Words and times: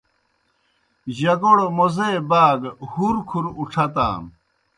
جگوڑ 1.17 1.57
موزے 1.77 2.11
باگہ 2.29 2.71
ہُرکُھر 2.91 3.45
اُڇَھتان۔ 3.59 4.21